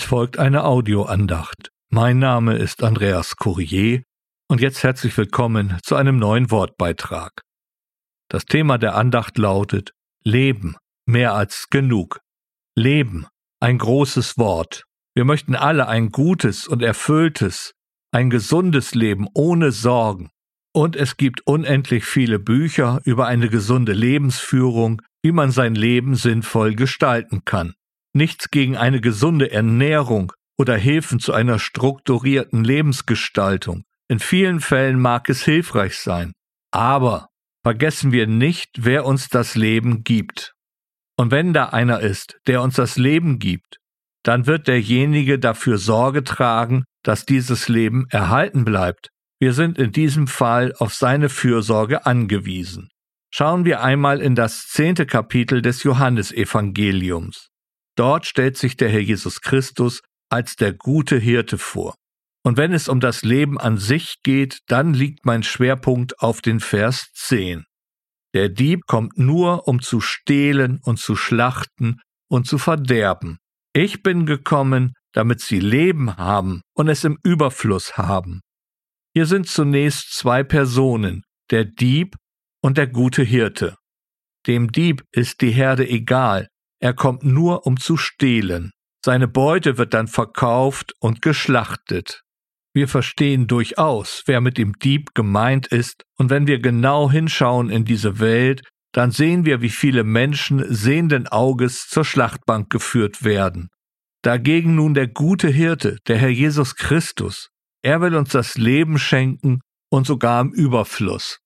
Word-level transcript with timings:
Es 0.00 0.06
folgt 0.06 0.38
eine 0.38 0.64
Audioandacht. 0.64 1.72
Mein 1.90 2.18
Name 2.18 2.56
ist 2.56 2.82
Andreas 2.82 3.36
Courier 3.36 4.02
und 4.48 4.62
jetzt 4.62 4.82
herzlich 4.82 5.14
willkommen 5.18 5.76
zu 5.82 5.94
einem 5.94 6.18
neuen 6.18 6.50
Wortbeitrag. 6.50 7.42
Das 8.30 8.46
Thema 8.46 8.78
der 8.78 8.94
Andacht 8.94 9.36
lautet 9.36 9.92
Leben, 10.24 10.76
mehr 11.04 11.34
als 11.34 11.66
genug. 11.68 12.20
Leben, 12.74 13.26
ein 13.60 13.76
großes 13.76 14.38
Wort. 14.38 14.84
Wir 15.14 15.26
möchten 15.26 15.54
alle 15.54 15.86
ein 15.86 16.08
gutes 16.08 16.66
und 16.66 16.82
erfülltes, 16.82 17.74
ein 18.10 18.30
gesundes 18.30 18.94
Leben 18.94 19.28
ohne 19.34 19.70
Sorgen. 19.70 20.30
Und 20.72 20.96
es 20.96 21.18
gibt 21.18 21.46
unendlich 21.46 22.06
viele 22.06 22.38
Bücher 22.38 23.02
über 23.04 23.26
eine 23.26 23.50
gesunde 23.50 23.92
Lebensführung, 23.92 25.02
wie 25.22 25.32
man 25.32 25.50
sein 25.50 25.74
Leben 25.74 26.14
sinnvoll 26.14 26.74
gestalten 26.74 27.44
kann 27.44 27.74
nichts 28.12 28.50
gegen 28.50 28.76
eine 28.76 29.00
gesunde 29.00 29.50
Ernährung 29.50 30.32
oder 30.58 30.76
Hilfen 30.76 31.20
zu 31.20 31.32
einer 31.32 31.58
strukturierten 31.58 32.64
Lebensgestaltung. 32.64 33.84
In 34.08 34.18
vielen 34.18 34.60
Fällen 34.60 34.98
mag 34.98 35.28
es 35.28 35.44
hilfreich 35.44 35.96
sein. 35.96 36.32
Aber 36.72 37.28
vergessen 37.62 38.12
wir 38.12 38.26
nicht, 38.26 38.70
wer 38.78 39.04
uns 39.04 39.28
das 39.28 39.54
Leben 39.54 40.04
gibt. 40.04 40.52
Und 41.16 41.30
wenn 41.30 41.52
da 41.52 41.66
einer 41.66 42.00
ist, 42.00 42.38
der 42.46 42.62
uns 42.62 42.76
das 42.76 42.96
Leben 42.96 43.38
gibt, 43.38 43.78
dann 44.22 44.46
wird 44.46 44.68
derjenige 44.68 45.38
dafür 45.38 45.78
Sorge 45.78 46.24
tragen, 46.24 46.84
dass 47.02 47.24
dieses 47.24 47.68
Leben 47.68 48.06
erhalten 48.10 48.64
bleibt. 48.64 49.08
Wir 49.38 49.54
sind 49.54 49.78
in 49.78 49.92
diesem 49.92 50.26
Fall 50.26 50.74
auf 50.78 50.92
seine 50.92 51.28
Fürsorge 51.28 52.04
angewiesen. 52.04 52.88
Schauen 53.32 53.64
wir 53.64 53.82
einmal 53.82 54.20
in 54.20 54.34
das 54.34 54.66
zehnte 54.66 55.06
Kapitel 55.06 55.62
des 55.62 55.82
Johannesevangeliums. 55.84 57.49
Dort 57.96 58.26
stellt 58.26 58.56
sich 58.56 58.76
der 58.76 58.88
Herr 58.88 59.00
Jesus 59.00 59.40
Christus 59.40 60.00
als 60.30 60.56
der 60.56 60.72
gute 60.72 61.18
Hirte 61.18 61.58
vor. 61.58 61.94
Und 62.42 62.56
wenn 62.56 62.72
es 62.72 62.88
um 62.88 63.00
das 63.00 63.22
Leben 63.22 63.58
an 63.58 63.76
sich 63.76 64.22
geht, 64.22 64.60
dann 64.66 64.94
liegt 64.94 65.26
mein 65.26 65.42
Schwerpunkt 65.42 66.20
auf 66.20 66.40
den 66.40 66.60
Vers 66.60 67.10
10. 67.14 67.64
Der 68.32 68.48
Dieb 68.48 68.86
kommt 68.86 69.18
nur, 69.18 69.66
um 69.66 69.82
zu 69.82 70.00
stehlen 70.00 70.80
und 70.82 70.98
zu 70.98 71.16
schlachten 71.16 72.00
und 72.28 72.46
zu 72.46 72.58
verderben. 72.58 73.38
Ich 73.72 74.02
bin 74.02 74.24
gekommen, 74.24 74.94
damit 75.12 75.40
sie 75.40 75.60
Leben 75.60 76.16
haben 76.16 76.62
und 76.74 76.88
es 76.88 77.04
im 77.04 77.18
Überfluss 77.24 77.96
haben. 77.96 78.40
Hier 79.14 79.26
sind 79.26 79.48
zunächst 79.48 80.14
zwei 80.14 80.44
Personen, 80.44 81.24
der 81.50 81.64
Dieb 81.64 82.14
und 82.62 82.78
der 82.78 82.86
gute 82.86 83.22
Hirte. 83.22 83.76
Dem 84.46 84.70
Dieb 84.70 85.02
ist 85.12 85.40
die 85.40 85.50
Herde 85.50 85.88
egal, 85.88 86.48
er 86.80 86.94
kommt 86.94 87.22
nur, 87.22 87.66
um 87.66 87.78
zu 87.78 87.96
stehlen. 87.96 88.72
Seine 89.04 89.28
Beute 89.28 89.78
wird 89.78 89.94
dann 89.94 90.08
verkauft 90.08 90.94
und 90.98 91.22
geschlachtet. 91.22 92.22
Wir 92.72 92.88
verstehen 92.88 93.46
durchaus, 93.46 94.22
wer 94.26 94.40
mit 94.40 94.56
dem 94.56 94.78
Dieb 94.78 95.14
gemeint 95.14 95.66
ist, 95.66 96.04
und 96.16 96.30
wenn 96.30 96.46
wir 96.46 96.60
genau 96.60 97.10
hinschauen 97.10 97.70
in 97.70 97.84
diese 97.84 98.20
Welt, 98.20 98.62
dann 98.92 99.10
sehen 99.10 99.44
wir, 99.44 99.60
wie 99.60 99.70
viele 99.70 100.04
Menschen 100.04 100.64
sehenden 100.72 101.26
Auges 101.28 101.88
zur 101.88 102.04
Schlachtbank 102.04 102.70
geführt 102.70 103.24
werden. 103.24 103.68
Dagegen 104.22 104.74
nun 104.74 104.94
der 104.94 105.08
gute 105.08 105.48
Hirte, 105.48 105.98
der 106.06 106.18
Herr 106.18 106.28
Jesus 106.28 106.76
Christus. 106.76 107.48
Er 107.82 108.00
will 108.00 108.14
uns 108.14 108.30
das 108.30 108.58
Leben 108.58 108.98
schenken 108.98 109.60
und 109.90 110.06
sogar 110.06 110.40
im 110.42 110.52
Überfluss. 110.52 111.38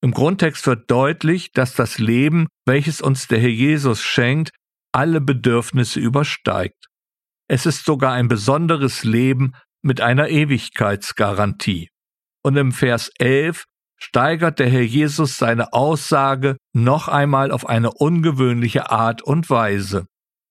Im 0.00 0.12
Grundtext 0.12 0.66
wird 0.66 0.90
deutlich, 0.90 1.52
dass 1.52 1.74
das 1.74 1.98
Leben, 1.98 2.46
welches 2.66 3.00
uns 3.00 3.28
der 3.28 3.38
Herr 3.38 3.48
Jesus 3.50 4.02
schenkt, 4.02 4.50
alle 4.94 5.20
Bedürfnisse 5.20 6.00
übersteigt. 6.00 6.86
Es 7.48 7.66
ist 7.66 7.84
sogar 7.84 8.12
ein 8.12 8.28
besonderes 8.28 9.04
Leben 9.04 9.52
mit 9.82 10.00
einer 10.00 10.28
Ewigkeitsgarantie. 10.28 11.90
Und 12.42 12.56
im 12.56 12.72
Vers 12.72 13.10
11 13.18 13.64
steigert 13.98 14.58
der 14.58 14.68
Herr 14.68 14.82
Jesus 14.82 15.36
seine 15.36 15.72
Aussage 15.72 16.56
noch 16.72 17.08
einmal 17.08 17.50
auf 17.50 17.68
eine 17.68 17.92
ungewöhnliche 17.92 18.90
Art 18.90 19.22
und 19.22 19.50
Weise. 19.50 20.06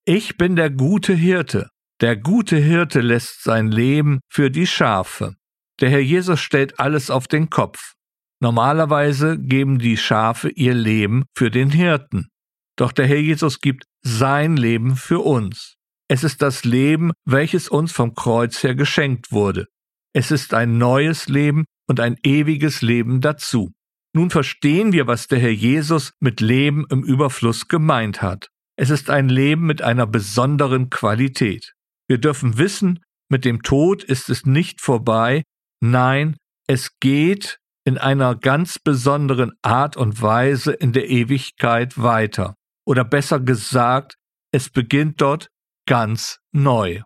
Ich 0.06 0.38
bin 0.38 0.56
der 0.56 0.70
gute 0.70 1.14
Hirte. 1.14 1.70
Der 2.02 2.18
gute 2.18 2.58
Hirte 2.58 3.02
lässt 3.02 3.44
sein 3.44 3.72
Leben 3.72 4.20
für 4.30 4.52
die 4.52 4.68
Schafe. 4.68 5.36
Der 5.80 5.90
Herr 5.90 6.02
Jesus 6.02 6.40
stellt 6.42 6.80
alles 6.80 7.10
auf 7.10 7.28
den 7.28 7.50
Kopf. 7.50 7.94
Normalerweise 8.42 9.40
geben 9.40 9.80
die 9.80 9.98
Schafe 9.98 10.50
ihr 10.50 10.74
Leben 10.74 11.24
für 11.36 11.50
den 11.50 11.70
Hirten. 11.70 12.28
Doch 12.76 12.92
der 12.92 13.08
Herr 13.08 13.20
Jesus 13.20 13.62
gibt 13.62 13.86
sein 14.06 14.58
Leben 14.58 14.96
für 14.96 15.20
uns. 15.20 15.76
Es 16.10 16.24
ist 16.24 16.42
das 16.42 16.64
Leben, 16.66 17.12
welches 17.26 17.70
uns 17.70 17.92
vom 17.92 18.14
Kreuz 18.14 18.62
her 18.62 18.76
geschenkt 18.76 19.32
wurde. 19.32 19.68
Es 20.14 20.30
ist 20.30 20.54
ein 20.54 20.78
neues 20.78 21.28
Leben 21.28 21.66
und 21.88 22.00
ein 22.00 22.18
ewiges 22.24 22.82
Leben 22.82 23.22
dazu. 23.22 23.72
Nun 24.16 24.30
verstehen 24.30 24.94
wir, 24.94 25.08
was 25.08 25.28
der 25.28 25.40
Herr 25.40 25.52
Jesus 25.52 26.12
mit 26.20 26.40
Leben 26.40 26.86
im 26.90 27.04
Überfluss 27.04 27.68
gemeint 27.68 28.22
hat. 28.22 28.50
Es 28.76 28.90
ist 28.90 29.10
ein 29.10 29.30
Leben 29.30 29.66
mit 29.66 29.82
einer 29.82 30.06
besonderen 30.06 30.90
Qualität. 30.90 31.74
Wir 32.08 32.20
dürfen 32.20 32.58
wissen, 32.58 33.00
mit 33.32 33.46
dem 33.46 33.64
Tod 33.64 34.04
ist 34.04 34.30
es 34.30 34.46
nicht 34.46 34.82
vorbei, 34.82 35.44
nein, 35.82 36.38
es 36.68 37.00
geht 37.00 37.58
in 37.86 37.98
einer 37.98 38.36
ganz 38.36 38.78
besonderen 38.78 39.54
Art 39.62 39.98
und 39.98 40.22
Weise 40.22 40.74
in 40.74 40.94
der 40.94 41.10
Ewigkeit 41.10 42.00
weiter 42.02 42.56
oder 42.86 43.04
besser 43.04 43.40
gesagt, 43.40 44.16
es 44.52 44.70
beginnt 44.70 45.22
dort 45.22 45.48
ganz 45.88 46.40
neu. 46.52 47.02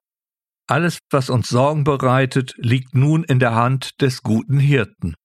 Alles, 0.68 1.00
was 1.10 1.30
uns 1.30 1.48
Sorgen 1.48 1.84
bereitet, 1.84 2.54
liegt 2.58 2.94
nun 2.94 3.24
in 3.24 3.40
der 3.40 3.56
Hand 3.56 4.02
des 4.02 4.22
guten 4.22 4.60
Hirten. 4.60 5.16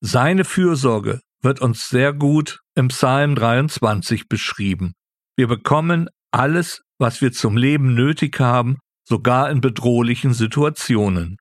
Seine 0.00 0.44
Fürsorge 0.44 1.20
wird 1.42 1.60
uns 1.60 1.88
sehr 1.88 2.12
gut 2.12 2.60
im 2.76 2.88
Psalm 2.88 3.34
23 3.34 4.28
beschrieben. 4.28 4.92
Wir 5.36 5.48
bekommen 5.48 6.08
alles, 6.30 6.82
was 6.98 7.20
wir 7.20 7.32
zum 7.32 7.56
Leben 7.56 7.94
nötig 7.94 8.38
haben, 8.38 8.78
sogar 9.08 9.50
in 9.50 9.60
bedrohlichen 9.60 10.34
Situationen. 10.34 11.36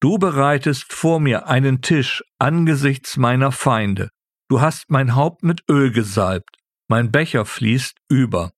Du 0.00 0.18
bereitest 0.18 0.92
vor 0.92 1.20
mir 1.20 1.46
einen 1.46 1.80
Tisch 1.80 2.22
angesichts 2.38 3.16
meiner 3.16 3.52
Feinde. 3.52 4.10
Du 4.48 4.60
hast 4.60 4.90
mein 4.90 5.14
Haupt 5.14 5.42
mit 5.44 5.62
Öl 5.70 5.92
gesalbt 5.92 6.56
mein 6.88 7.10
Becher 7.10 7.44
fließt 7.44 7.98
über. 8.08 8.52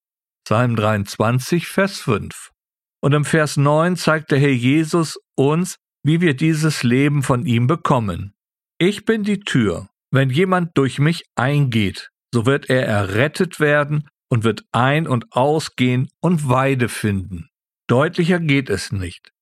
Psalm 0.45 0.77
23, 0.77 1.67
Vers 1.67 2.01
5. 2.01 2.51
Und 3.01 3.13
im 3.13 3.25
Vers 3.25 3.57
9 3.57 3.97
zeigt 3.97 4.31
der 4.31 4.39
Herr 4.39 4.49
Jesus 4.49 5.19
uns, 5.37 5.77
wie 6.03 6.21
wir 6.21 6.35
dieses 6.35 6.83
Leben 6.83 7.23
von 7.23 7.45
ihm 7.45 7.67
bekommen. 7.67 8.35
Ich 8.79 9.05
bin 9.05 9.25
die 9.25 9.41
Tür. 9.41 9.89
Wenn 10.11 10.31
jemand 10.31 10.77
durch 10.77 10.99
mich 10.99 11.25
eingeht, 11.35 12.11
so 12.33 12.47
wird 12.47 12.71
er 12.71 12.87
errettet 12.87 13.61
werden 13.61 14.09
und 14.31 14.45
wird 14.45 14.65
ein- 14.73 15.07
und 15.07 15.33
ausgehen 15.33 16.09
und 16.21 16.49
Weide 16.49 16.89
finden. 16.89 17.49
Deutlicher 17.89 18.41
geht 18.41 18.71
es 18.71 18.93
nicht. 18.93 19.33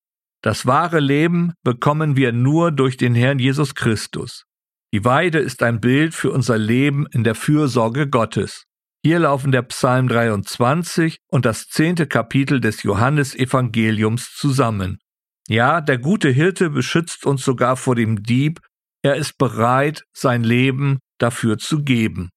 Das 0.41 0.65
wahre 0.65 0.99
Leben 0.99 1.53
bekommen 1.63 2.15
wir 2.15 2.31
nur 2.31 2.71
durch 2.71 2.97
den 2.97 3.15
Herrn 3.15 3.39
Jesus 3.39 3.75
Christus. 3.75 4.45
Die 4.93 5.03
Weide 5.03 5.39
ist 5.39 5.63
ein 5.63 5.81
Bild 5.81 6.13
für 6.13 6.31
unser 6.31 6.57
Leben 6.57 7.05
in 7.11 7.23
der 7.23 7.35
Fürsorge 7.35 8.09
Gottes. 8.09 8.66
Hier 9.07 9.19
laufen 9.19 9.53
der 9.53 9.61
Psalm 9.61 10.09
23 10.09 11.19
und 11.31 11.45
das 11.45 11.69
zehnte 11.69 12.07
Kapitel 12.07 12.59
des 12.59 12.83
Johannesevangeliums 12.83 14.35
zusammen. 14.35 14.99
Ja, 15.47 15.79
der 15.79 15.97
gute 15.97 16.27
Hirte 16.27 16.69
beschützt 16.69 17.25
uns 17.25 17.45
sogar 17.45 17.77
vor 17.77 17.95
dem 17.95 18.21
Dieb, 18.21 18.59
er 19.01 19.15
ist 19.15 19.37
bereit, 19.37 20.03
sein 20.11 20.43
Leben 20.43 20.99
dafür 21.19 21.57
zu 21.57 21.85
geben. 21.85 22.31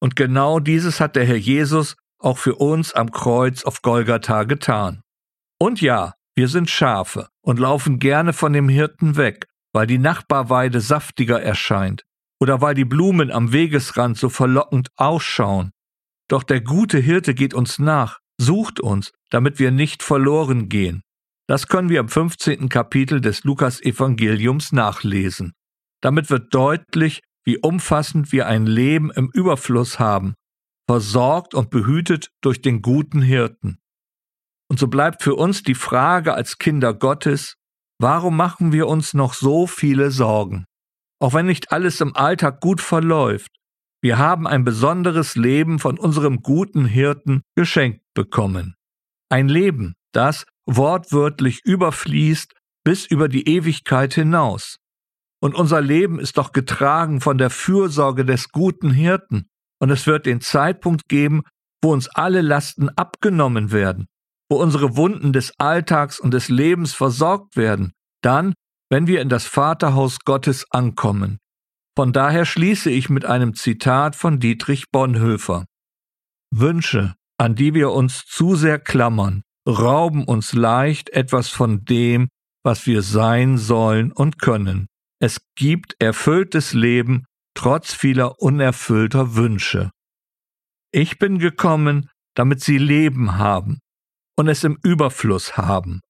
Und 0.00 0.16
genau 0.16 0.58
dieses 0.58 0.98
hat 0.98 1.14
der 1.14 1.26
Herr 1.26 1.36
Jesus 1.36 1.94
auch 2.18 2.38
für 2.38 2.56
uns 2.56 2.92
am 2.92 3.12
Kreuz 3.12 3.62
auf 3.62 3.80
Golgatha 3.80 4.42
getan. 4.42 5.00
Und 5.60 5.80
ja, 5.80 6.14
wir 6.34 6.48
sind 6.48 6.70
Schafe 6.70 7.28
und 7.40 7.60
laufen 7.60 8.00
gerne 8.00 8.32
von 8.32 8.52
dem 8.52 8.68
Hirten 8.68 9.16
weg, 9.16 9.46
weil 9.72 9.86
die 9.86 9.98
Nachbarweide 9.98 10.80
saftiger 10.80 11.40
erscheint 11.40 12.02
oder 12.40 12.60
weil 12.60 12.74
die 12.74 12.84
Blumen 12.84 13.30
am 13.30 13.52
Wegesrand 13.52 14.18
so 14.18 14.28
verlockend 14.28 14.88
ausschauen 14.96 15.70
doch 16.28 16.42
der 16.42 16.60
gute 16.60 16.98
Hirte 16.98 17.34
geht 17.34 17.54
uns 17.54 17.78
nach, 17.78 18.18
sucht 18.38 18.80
uns, 18.80 19.12
damit 19.30 19.58
wir 19.58 19.70
nicht 19.70 20.02
verloren 20.02 20.68
gehen. 20.68 21.02
Das 21.46 21.66
können 21.66 21.90
wir 21.90 22.00
im 22.00 22.08
15. 22.08 22.68
Kapitel 22.68 23.20
des 23.20 23.44
Lukas-Evangeliums 23.44 24.72
nachlesen. 24.72 25.52
Damit 26.00 26.30
wird 26.30 26.54
deutlich, 26.54 27.20
wie 27.44 27.58
umfassend 27.58 28.32
wir 28.32 28.46
ein 28.46 28.66
Leben 28.66 29.10
im 29.10 29.30
Überfluss 29.32 29.98
haben, 29.98 30.34
versorgt 30.88 31.54
und 31.54 31.70
behütet 31.70 32.30
durch 32.40 32.62
den 32.62 32.80
guten 32.80 33.20
Hirten. 33.20 33.78
Und 34.70 34.78
so 34.78 34.88
bleibt 34.88 35.22
für 35.22 35.34
uns 35.34 35.62
die 35.62 35.74
Frage 35.74 36.32
als 36.32 36.58
Kinder 36.58 36.94
Gottes, 36.94 37.56
warum 37.98 38.36
machen 38.36 38.72
wir 38.72 38.86
uns 38.88 39.12
noch 39.12 39.34
so 39.34 39.66
viele 39.66 40.10
Sorgen? 40.10 40.64
Auch 41.20 41.34
wenn 41.34 41.46
nicht 41.46 41.72
alles 41.72 42.00
im 42.00 42.16
Alltag 42.16 42.60
gut 42.60 42.80
verläuft, 42.80 43.50
wir 44.04 44.18
haben 44.18 44.46
ein 44.46 44.64
besonderes 44.64 45.34
Leben 45.34 45.78
von 45.78 45.98
unserem 45.98 46.42
guten 46.42 46.84
Hirten 46.84 47.40
geschenkt 47.56 48.02
bekommen. 48.12 48.74
Ein 49.30 49.48
Leben, 49.48 49.94
das, 50.12 50.44
wortwörtlich 50.66 51.62
überfließt 51.64 52.52
bis 52.84 53.06
über 53.06 53.28
die 53.28 53.48
Ewigkeit 53.48 54.12
hinaus. 54.12 54.76
Und 55.40 55.54
unser 55.54 55.80
Leben 55.80 56.20
ist 56.20 56.36
doch 56.36 56.52
getragen 56.52 57.22
von 57.22 57.38
der 57.38 57.48
Fürsorge 57.48 58.26
des 58.26 58.50
guten 58.50 58.90
Hirten. 58.90 59.48
Und 59.80 59.88
es 59.88 60.06
wird 60.06 60.26
den 60.26 60.42
Zeitpunkt 60.42 61.08
geben, 61.08 61.40
wo 61.82 61.94
uns 61.94 62.10
alle 62.10 62.42
Lasten 62.42 62.90
abgenommen 62.90 63.72
werden, 63.72 64.04
wo 64.50 64.56
unsere 64.56 64.98
Wunden 64.98 65.32
des 65.32 65.58
Alltags 65.58 66.20
und 66.20 66.34
des 66.34 66.50
Lebens 66.50 66.92
versorgt 66.92 67.56
werden, 67.56 67.94
dann, 68.20 68.52
wenn 68.90 69.06
wir 69.06 69.22
in 69.22 69.30
das 69.30 69.46
Vaterhaus 69.46 70.18
Gottes 70.26 70.66
ankommen. 70.70 71.38
Von 71.96 72.12
daher 72.12 72.44
schließe 72.44 72.90
ich 72.90 73.08
mit 73.08 73.24
einem 73.24 73.54
Zitat 73.54 74.16
von 74.16 74.40
Dietrich 74.40 74.90
Bonhoeffer. 74.90 75.66
Wünsche, 76.50 77.14
an 77.38 77.54
die 77.54 77.74
wir 77.74 77.92
uns 77.92 78.26
zu 78.26 78.56
sehr 78.56 78.78
klammern, 78.78 79.42
rauben 79.68 80.24
uns 80.24 80.52
leicht 80.52 81.10
etwas 81.10 81.48
von 81.48 81.84
dem, 81.84 82.28
was 82.64 82.86
wir 82.86 83.02
sein 83.02 83.58
sollen 83.58 84.12
und 84.12 84.40
können. 84.40 84.86
Es 85.20 85.40
gibt 85.56 85.94
erfülltes 86.00 86.72
Leben 86.72 87.24
trotz 87.54 87.94
vieler 87.94 88.40
unerfüllter 88.40 89.36
Wünsche. 89.36 89.90
Ich 90.92 91.18
bin 91.18 91.38
gekommen, 91.38 92.10
damit 92.34 92.60
sie 92.60 92.78
Leben 92.78 93.38
haben 93.38 93.78
und 94.36 94.48
es 94.48 94.64
im 94.64 94.78
Überfluss 94.82 95.56
haben. 95.56 96.00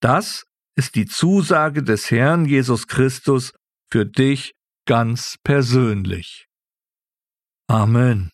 Das 0.00 0.44
ist 0.76 0.94
die 0.94 1.06
Zusage 1.06 1.82
des 1.82 2.10
Herrn 2.10 2.44
Jesus 2.44 2.86
Christus 2.86 3.52
für 3.90 4.04
dich 4.04 4.52
ganz 4.92 5.38
persönlich. 5.42 6.48
Amen. 7.66 8.28